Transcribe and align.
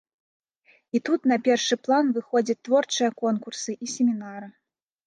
І 0.99 1.01
тут 1.09 1.21
на 1.33 1.37
першы 1.49 1.75
план 1.89 2.05
выходзяць 2.17 2.59
творчыя 2.69 3.09
конкурсы 3.25 3.71
і 3.79 3.97
семінары. 3.99 4.55